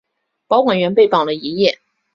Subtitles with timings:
[0.47, 1.77] 保管员被绑了一夜。